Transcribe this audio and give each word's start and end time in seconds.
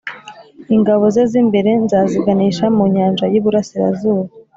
Ingabo 0.75 1.03
ze 1.13 1.23
z’imbere 1.31 1.71
nzaziganisha 1.83 2.65
mu 2.75 2.83
nyanja 2.93 3.25
y’iburasirazuba, 3.31 4.23